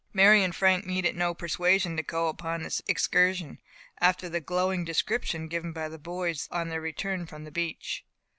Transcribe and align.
Mary 0.13 0.43
and 0.43 0.55
Frank 0.55 0.83
needed 0.83 1.15
no 1.15 1.31
persuasion 1.35 1.95
to 1.95 2.01
go 2.01 2.27
upon 2.27 2.63
this 2.63 2.81
excursion, 2.87 3.59
after 3.99 4.27
the 4.27 4.41
glowing 4.41 4.83
description 4.83 5.47
given 5.47 5.71
by 5.71 5.87
the 5.87 5.99
boys 5.99 6.47
on 6.49 6.69
their 6.69 6.81
return 6.81 7.27
from 7.27 7.43
the 7.43 7.51
beach. 7.51 8.03